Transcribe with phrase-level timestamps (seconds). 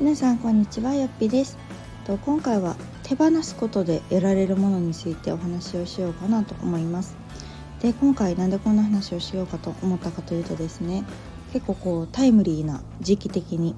[0.00, 1.58] 皆さんこんにちはよっぴです。
[2.06, 7.18] と今回は手放すことで得られるものについてお話をしようかなと思います。
[7.82, 11.04] で今回なんでこんな話をしようかと思ったかというとですね
[11.52, 13.74] 結構こうタイムリーな時期的に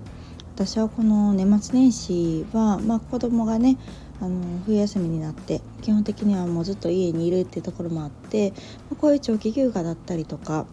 [0.54, 3.76] 私はこの年末年始は、まあ、子供がね
[4.20, 8.52] あの冬休みになって基本的にはもうずっと家にいるっていうところもあって
[9.00, 10.66] こういう長期休暇だったりとか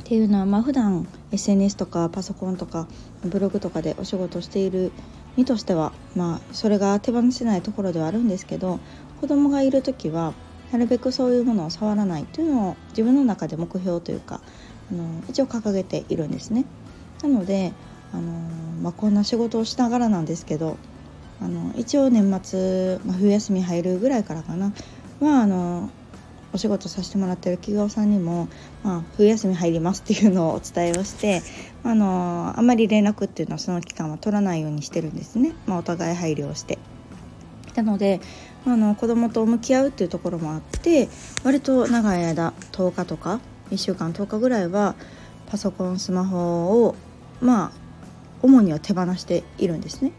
[0.00, 2.86] っていうのはまあ普段 SNS とかパソコンとか
[3.24, 4.92] ブログとかでお仕事している
[5.36, 8.80] 身としてはまあそれが手放せないところではあるんですけど
[9.20, 10.34] 子供がいる時は
[10.72, 14.40] なるべくそういうものを触らないというのを自分の中で目標というか
[14.90, 16.64] あの一応掲げているんですね。
[17.22, 17.72] なので
[18.12, 18.22] あの、
[18.82, 20.76] まあ、こんな仕事をしながらなんですけど
[21.40, 24.72] あの一応年末、まあ、冬休み入るぐらいからかな
[25.20, 25.90] はあの
[26.56, 28.48] お仕事させてもらってる企業さんにも、
[28.82, 31.42] まあ、冬休み入りますっていうのをお伝えをして
[31.84, 36.78] あのあんまり連絡っていうのはその期間は取らないようにしてるんですね、まあ、お互い配慮をして。
[37.74, 38.22] なので
[38.64, 41.10] あの子供と向き合うっていうところもあって
[41.44, 44.94] 割と長い間10日とか1週間10日ぐらいは
[45.50, 46.94] パソコンスマホを
[47.42, 47.72] まあ
[48.40, 50.12] 主には手放しているんですね。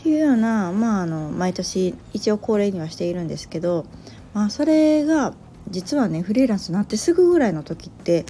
[0.00, 3.86] っていうような、まあ、あの毎年一応恒例にはしているんですけど、
[4.34, 5.34] まあ、それが
[5.70, 8.26] 実はねフリーランスになってすぐぐらいの時って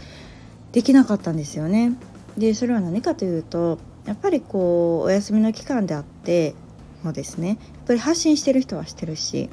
[0.73, 1.93] できなかったんですよね。
[2.37, 6.55] でそれは何かというとやっぱりこうお休みの期間であって
[7.03, 9.51] もですねやっぱり発信してる人はしてるし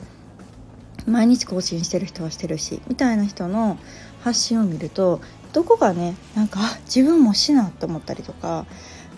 [1.05, 3.77] 毎日更新してる人はしてるしみたいな人の
[4.21, 5.21] 発信を見ると
[5.53, 8.65] どこかねなんか自分もしなと思ったりとか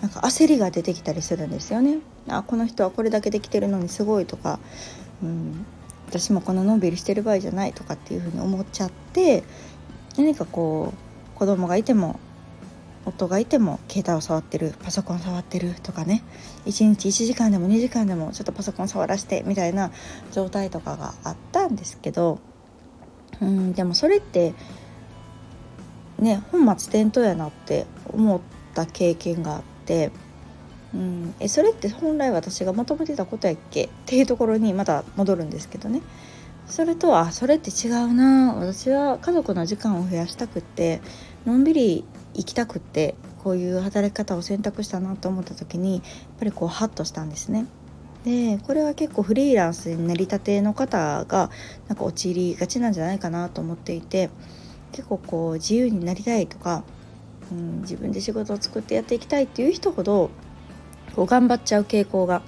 [0.02, 2.00] なんか焦りが出てきたりするんですよね。
[2.28, 4.60] あこの人はこれだけできてるのにすごいとか、
[5.22, 5.66] うん、
[6.12, 9.44] 私もこんなのんびりしてる場合じゃないとかっていうふうに思っちゃって
[10.18, 12.20] 何かこう子供がいても
[13.06, 16.22] 夫がいても携帯を触ってるパソコン触ってるとかね。
[16.66, 19.92] 1日1時間でも2時間でもちょっとパソコン触らせてみたいな
[20.32, 22.40] 状態とかがあったんですけど
[23.42, 24.54] うんでもそれって
[26.20, 28.40] ね本末転倒やなって思っ
[28.76, 30.12] た経験があって、
[30.94, 33.86] うん、えそれって本来私が求めてたことやっけ？
[33.86, 36.02] っていうところにまた戻るんですけどね。
[36.68, 38.54] それとはそれって違うな。
[38.54, 41.02] 私は家族の時間を増やしたくって
[41.46, 46.04] のんびり生きたくってこういう働き方を選択したなと思った時にやっ
[46.40, 47.66] ぱりこうハッとしたんですね。
[48.24, 51.50] でこれは結構フリーランスになりたての方が
[51.88, 54.30] なんか陥りがちなんじゃないかなと思っていて
[54.92, 56.84] 結構こう自由になりたいとか、
[57.52, 60.30] うん、自分で仕事を作ってやっていきたいっていう人ほど
[61.16, 62.42] こう頑張っちゃう傾向が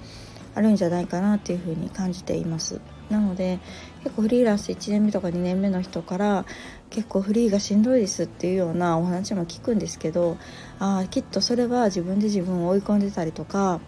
[0.54, 2.80] あるんじゃないかなっていうふうに感じています。
[3.10, 3.58] なので
[4.02, 6.46] 結構フリーランス1年目とか2年目の人から
[6.88, 10.38] 結構フリーがしんどいですっていうようなお話も聞くんですけど
[10.78, 13.80] ああきっとそれは自分で自分を追い込んでたりとか、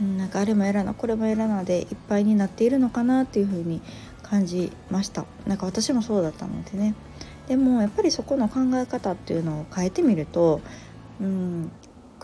[0.00, 3.80] なんかあれもやらなこれもやらなでいっぱいになっているのかなっていうふうに
[4.22, 6.94] 感じましたなんか私もそうだったのでね
[7.48, 10.60] でもやっぱりそこの考え方っていうのを変えてみると、
[11.20, 11.72] うん、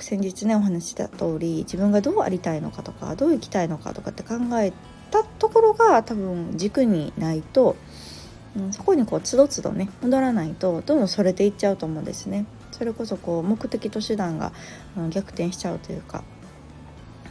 [0.03, 4.73] 先日ねお話した通り自分がどうありたいのかとかどう生きたいのかとかって考え
[5.11, 7.77] たところが多分軸にないと、
[8.57, 12.47] うん、そこにこうつどつどね戻らないとどんどんそれていっちゃうと思うんですね。
[12.73, 14.53] それこそこう目的と手段が、
[14.97, 16.25] うん、逆転しちゃうというか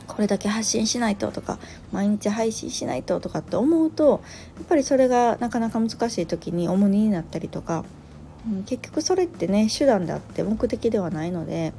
[0.08, 1.60] これだけ発信しないととか
[1.92, 4.22] 毎日配信しないととかって思うと
[4.56, 7.84] やっぱりそれがなかなか難しい時に重荷になったりとか、
[8.50, 11.74] うん、結局それってね手段であって目的ではないので、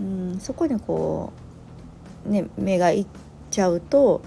[0.00, 1.32] うん、そこにこ
[2.26, 3.06] うね目がいっ
[3.50, 4.22] ちゃうと、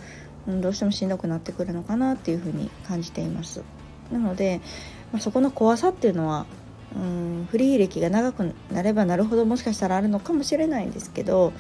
[0.48, 3.64] うん、どうしてもしんどくなってくるのかなっていうふうに感じています。
[4.12, 4.62] なので、
[5.12, 6.46] まあ、そこの怖さっていうのは
[6.96, 11.54] うんフリー歴が長くなればなるほどもしかしたらあるのかもしれないんですけど、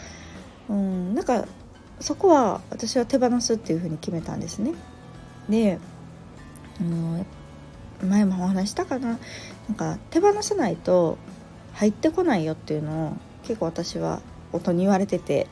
[0.69, 1.46] うん、なんか
[2.00, 4.73] そこは私は手放すっていうふうに決めたんですね。
[5.50, 5.79] で
[6.79, 7.25] あの
[8.07, 9.19] 前もお話したかな
[9.69, 11.18] なんか手放さないと
[11.73, 15.47] 入ってこないよっていうのを結構私は音に言われてて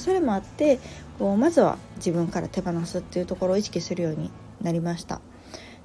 [0.00, 0.78] それもあって
[1.18, 4.30] こうまずは自分から手放すっていうところを意識するように
[4.62, 5.20] なりました。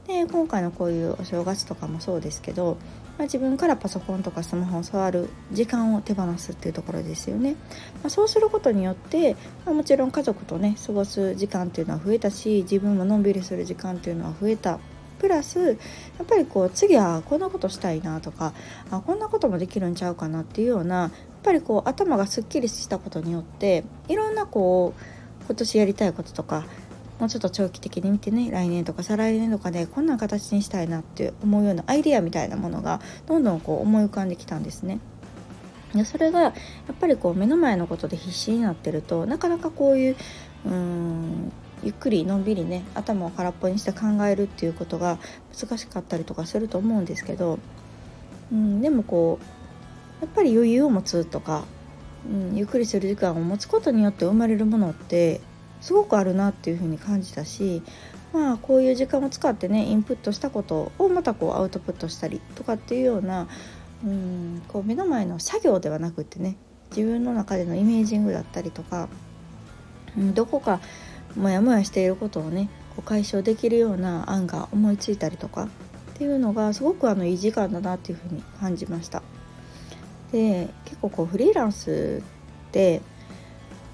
[0.10, 2.78] で今回のこういうお正月とかもそうですけど、
[3.20, 7.52] まあ、自分からパソコンとかスマホを触る時間を手放すっていうところですよね、
[8.02, 9.36] まあ、そうすることによって、
[9.68, 14.80] まあ、もちろん家族とね過ごす時間っていうのは増えたし自分ものんびりする時間っていうのは増えた
[15.20, 15.74] プラスや
[16.24, 18.54] っぱりこう次はこんなことしたいなとか
[18.90, 21.12] あこんなこともできるんちゃうかなっていうような
[21.42, 26.66] ぱりこう頭がすっきりしたことによっていろんなこう今年やりたいこととか
[27.20, 35.00] もうちょっと長期的に見てね来年とか再来年とかでこんな形にしたいなって思うようなアイデアみたいなものがどんどんこう思い浮かんできたんですね。
[35.94, 36.54] でそれがやっ
[37.00, 40.16] ぱりこう目の前のことで必死になってるとなかなかこういう
[40.66, 41.52] うーん
[41.84, 45.18] ゆっくりのんびりね頭を空っぽにして考えるっていうことが
[45.58, 47.58] 難しかったりとかすると思うんですけど、
[48.52, 49.59] うん、でもこう
[50.22, 51.66] やっぱり余裕を持つとか、
[52.30, 55.42] うん、ゆっくりする時間を持つことによって生まれるものって
[55.82, 57.82] すごくあるなっていうふうに感じたし
[58.34, 63.48] まあこういう時間を使ってねインプットしたことをまたこうアウトプットしたりとかっていうような
[64.04, 66.58] うんこう目の前の作業ではなくってね
[66.92, 69.10] 自分の中でのイメージングだったりとか、
[70.18, 70.80] うん、どこか
[71.36, 75.68] モヤモヤしていることをねこう解消できるような案が思いついたりとかっ
[76.16, 79.22] ていうのがすごくあのいい時間だなっていうふうに感じました。
[80.32, 82.22] で結構こうフリーランス
[82.70, 83.02] って、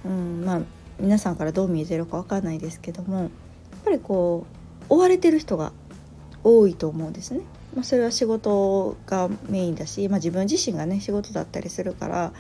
[0.05, 0.61] うんまあ、
[0.99, 3.29] 皆さんからどう見えてるか分かんないですけどもやっ
[3.83, 4.45] ぱりこ
[4.89, 5.71] う追われてる人が
[6.43, 7.41] 多いと思うんですね。
[7.75, 12.33] まあ、それは仕事がメインだし、まあ、自分自身がね仕事だったりするから、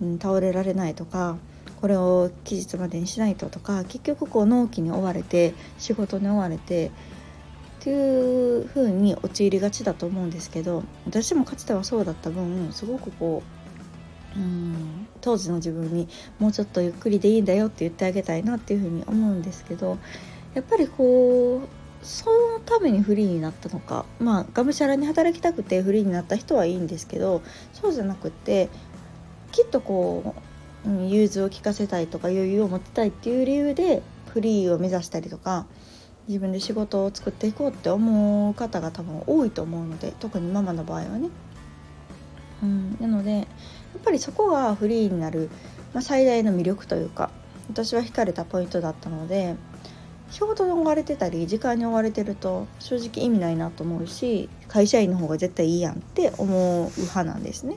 [0.00, 1.36] うん、倒れられないとか
[1.80, 6.90] これを期日までにしないととか結局こう納期に追われて仕事に追われて
[7.88, 13.42] いう風に陥りがちだと思うんですけど私もかつてはそうだった分すごくこ
[14.36, 16.08] ううん当時の自分に
[16.38, 19.98] もうちょっとゆっくりでいいんだよって言ってあげたいなっていう風に思うんですけど
[20.54, 21.68] やっぱりこう
[22.04, 27.42] そのためにフリーになったのかまあがむしゃらに働きたくてフリーになった人はいいんですけど
[27.72, 28.68] そうじゃなくって
[29.50, 30.34] きっとこ
[30.86, 35.66] う、融通を利かせたいとか余裕を持ってたいっていう理由でフリーを目指したりとか
[36.28, 41.30] 自分で仕事を作っていこうって思う方が多分多いと思うので特にママの場合はね。
[42.62, 43.46] うん、なのでやっ
[44.04, 45.48] ぱりそこがフリーになる、
[45.94, 47.30] まあ、最大の魅力というか
[47.70, 49.54] 私は惹かれたポイントだったので
[50.30, 56.46] 仕事に追われてたり時間に追われてると正直意味ないなと思うし会社員の方が絶対いいやんって思
[56.86, 57.76] う派なんですね。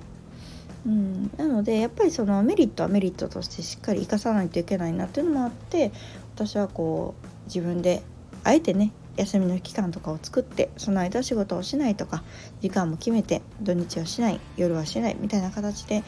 [0.83, 5.92] うん、なのでやっぱりそのメリットはメリットとしてしっかり生かさないといけないなっていうのもあって
[6.33, 8.01] 私はこう自分で
[8.44, 12.24] あえてね休みの期間とかを作ってその間仕事をしないとか
[12.62, 16.04] 時間も決めて土日はしない夜はしないみたいな形で、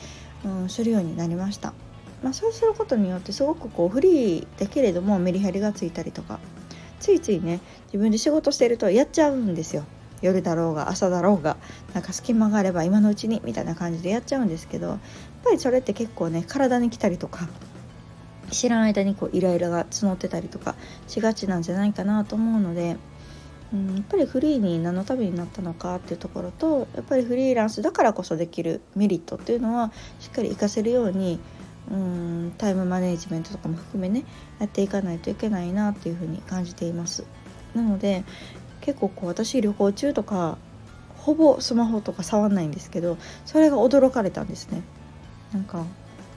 [0.45, 1.74] うん、するようになりました。
[2.24, 6.39] まあ、そうすることによってすごくこうフリーだけれどもメリハリがついたりとか
[7.01, 9.83] ついついね自分で仕事してるとやっちゃうんですよ
[10.21, 11.57] 夜だろうが朝だろうが
[11.94, 15.00] なんか隙間があれば今のうちにみたいな感じでやっちゃうんですけどやっ
[15.44, 17.50] ぱりそれって結構ね体に来たりとか
[18.53, 20.75] 知らん間にこうイライラが募ってたりとか
[21.07, 22.97] しがちなんじゃないかなと思うので、
[23.73, 31.39] うん、やっぱりフリーに何のためになったのかっていうところとやっぱりフリーランスだからこそできるメリットっていうのはしっかり活かせるように
[31.91, 34.25] うんタイムマネジメントとかも含めね
[34.59, 37.25] やっていかないといけないなっていうふうに感じています。
[37.75, 38.23] なので
[38.81, 40.57] 結構こう私旅行中とか
[41.17, 44.83] ほぼスマホとか触んないんですけどそれが驚かれたんですね。
[45.53, 45.85] なんか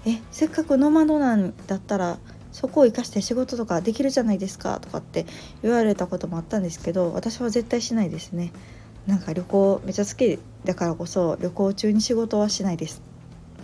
[0.06, 2.18] えせっかくノマドなんだったら
[2.52, 5.26] そこを生かして仕事とかできるじゃないですかとかって
[5.62, 8.52] 言われたこともあったんですけど私は絶対しないですね
[9.06, 13.02] なんか旅行めちゃ好きだからこそ旅行中に仕事はしないです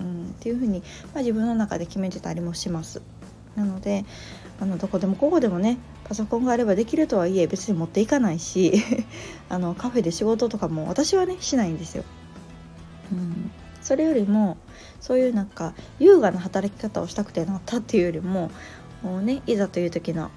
[0.00, 0.80] うん、っていうふうに、
[1.14, 3.02] まあ、自分の中で決めてたりもします。
[3.54, 4.04] なので
[4.60, 8.82] あのどこでもここでもねパソコンがあればできるとはいえ別に持っていかないし
[9.50, 12.04] あのカフェで仕事とかも私はねしないんですよ。
[13.12, 13.50] うん、
[13.82, 14.56] それよりも
[15.00, 18.50] そういうなんか優雅な働き方をしたくてなったっていうよりも
[19.02, 20.30] もうねいざという時の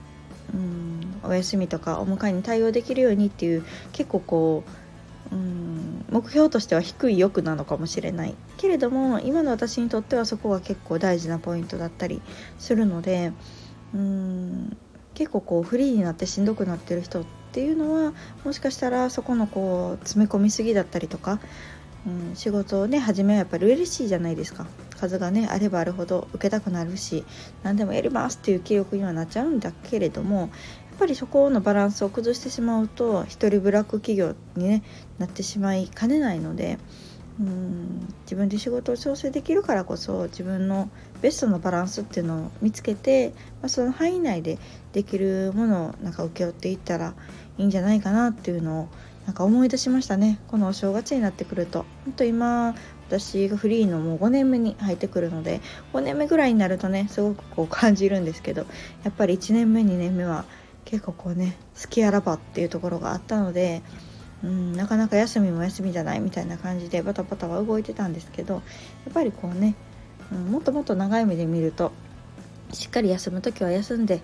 [0.53, 4.63] うんお休みとかお迎えに対応できるようにっていう結構こ
[5.31, 8.36] ううん目標としては低い欲なのかもしれない。
[8.58, 12.22] けれども今の私にとってはそこが結構大事なポイントだったり
[12.60, 13.31] するので
[13.93, 14.77] うん
[15.13, 21.39] 結構こうフリーになってしんどくなってる人っていうのはもしかしたらそこのこう詰め込みすぎだったりとか、
[22.05, 24.67] うん、仕事をね始めはやっぱり嬉しいじゃないですか。
[24.95, 27.25] 数がねあればあるほど受けたくなるし
[27.63, 30.50] 何でもやりますっていう記憶にはなっちゃうんだけれどもやっ
[31.00, 34.83] ぱりそこのバランスを崩してしまうと一人ブラック企業に、ね、
[35.17, 36.77] なってしまいかねないので
[37.39, 40.89] うん自分で仕事を調整できるからこそ自分の
[41.21, 43.29] ベストのバランスっていうのを見つけて、
[43.62, 44.57] まあ、その範囲内で
[44.93, 47.13] できるものをなんか請け負っていったら
[47.57, 48.89] いいんじゃないかなっていうのを
[49.25, 51.86] なんか思い出しましたねこのお正月になってくると。
[52.05, 52.75] 本当今
[53.08, 55.62] 私がフリーのもう5年目に入ってくるので
[55.94, 58.65] 5年目ぐらいになるとねすごくこう感じるんですけど
[59.03, 60.46] やっぱり1年目2年目は
[60.86, 63.84] 結構こうね好きあらばっていうところがあったので、
[64.44, 68.62] うん、なかなか休みも休みじゃないみたいな感じでバタバタは動いてたんですけどや
[69.10, 69.75] っぱりこうね、
[70.32, 71.91] うん、もっともっと長い目で見ると
[72.72, 74.22] しっかり休む時は休んで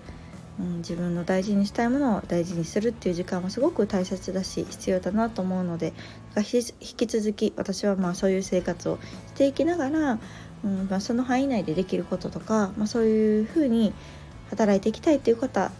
[0.60, 5.94] うん、自分の大事にしたいものを大事にするっていう時間はすごく大切だし必要だなと思うので
[6.36, 10.18] 引き続き私はまあそういう生活をしていきながら、
[10.64, 13.94] うんまあ、その範囲内でできることとか、まあ、そういうふうに
[14.50, 15.72] 働いていきたいっていう方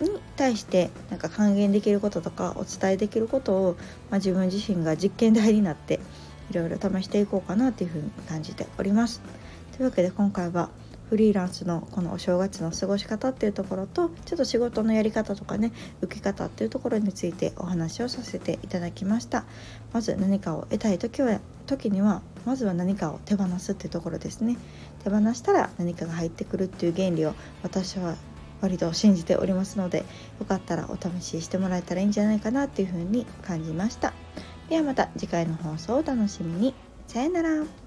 [0.00, 3.76] に対してなんか還元できることとかお伝えできることを、
[4.10, 6.00] まあ、自分自身が実験台になって
[6.50, 9.20] いろいろ試していこうかなというふうに感じております。
[9.76, 10.70] というわけで今回は
[11.10, 19.44] フリーランスのこのお正月の過ごし方っていうところとちょっと仕事のやり方とかね受け方っていうところについてお話をさせていただきました。
[19.92, 24.56] まず何かを得たい時は時にはまずは何かを手放すっていうところですね。
[25.02, 28.14] 手放したら何かが入ってくるっていう原理を私は
[28.60, 30.04] 割と信じておりますので
[30.38, 34.12] よかったらお試ししてもらえたらいいんじゃないかなっていうふうに感じました。
[34.68, 36.72] ではまた次回の放送をお楽しみに。
[37.08, 37.79] さよなら。